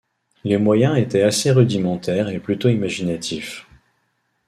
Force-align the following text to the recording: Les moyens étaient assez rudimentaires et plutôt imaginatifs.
Les 0.43 0.57
moyens 0.57 0.97
étaient 0.97 1.21
assez 1.21 1.51
rudimentaires 1.51 2.29
et 2.29 2.39
plutôt 2.39 2.69
imaginatifs. 2.69 3.67